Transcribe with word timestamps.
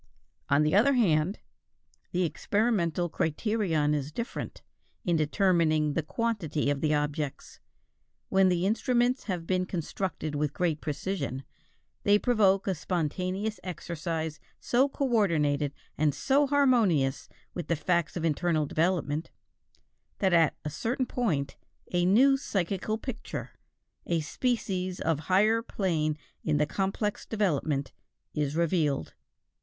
On 0.49 0.63
the 0.63 0.73
other 0.73 0.93
hand, 0.95 1.37
the 2.11 2.23
experimental 2.23 3.07
criterion 3.07 3.93
is 3.93 4.11
different, 4.11 4.63
in 5.05 5.15
determining 5.15 5.93
the 5.93 6.01
quantity 6.01 6.71
of 6.71 6.81
the 6.81 6.91
objects. 6.91 7.59
When 8.29 8.49
the 8.49 8.65
instruments 8.65 9.25
have 9.25 9.45
been 9.45 9.67
constructed 9.67 10.33
with 10.33 10.55
great 10.55 10.81
precision, 10.81 11.43
they 12.01 12.17
provoke 12.17 12.65
a 12.65 12.73
spontaneous 12.73 13.59
exercise 13.63 14.39
so 14.59 14.89
coordinated 14.89 15.71
and 15.99 16.15
so 16.15 16.47
harmonious 16.47 17.29
with 17.53 17.67
the 17.67 17.75
facts 17.75 18.17
of 18.17 18.25
internal 18.25 18.65
development, 18.65 19.29
that 20.17 20.33
at 20.33 20.55
a 20.65 20.71
certain 20.71 21.05
point 21.05 21.57
a 21.91 22.07
new 22.07 22.37
psychical 22.37 22.97
picture, 22.97 23.51
a 24.07 24.21
species 24.21 24.99
of 24.99 25.19
higher 25.29 25.61
plane 25.61 26.17
in 26.43 26.57
the 26.57 26.65
complex 26.65 27.23
development, 27.23 27.91
is 28.33 28.55
revealed. 28.55 29.13